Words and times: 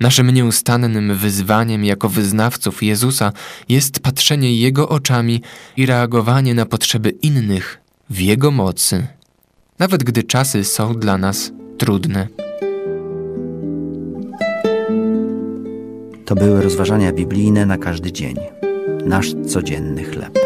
Naszym 0.00 0.30
nieustannym 0.30 1.14
wyzwaniem 1.14 1.84
jako 1.84 2.08
wyznawców 2.08 2.82
Jezusa 2.82 3.32
jest 3.68 4.00
patrzenie 4.00 4.56
Jego 4.56 4.88
oczami 4.88 5.42
i 5.76 5.86
reagowanie 5.86 6.54
na 6.54 6.66
potrzeby 6.66 7.10
innych 7.10 7.80
w 8.10 8.20
Jego 8.20 8.50
mocy, 8.50 9.06
nawet 9.78 10.04
gdy 10.04 10.22
czasy 10.22 10.64
są 10.64 10.94
dla 10.94 11.18
nas 11.18 11.52
trudne. 11.78 12.28
To 16.24 16.34
były 16.34 16.62
rozważania 16.62 17.12
biblijne 17.12 17.66
na 17.66 17.78
każdy 17.78 18.12
dzień. 18.12 18.36
Nasz 19.06 19.34
codzienny 19.46 20.04
chleb. 20.04 20.38